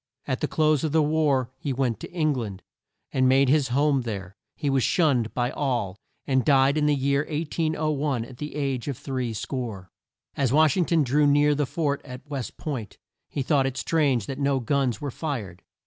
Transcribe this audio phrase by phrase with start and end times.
[0.25, 2.63] At the close of the war, he went to Eng land,
[3.11, 4.35] and made his home there.
[4.55, 8.97] He was shunned by all, and died in the year 1801, at the age of
[8.97, 9.91] three score.
[10.35, 12.97] As Wash ing ton drew near the fort at West Point,
[13.29, 15.61] he thought it strange that no guns were fired.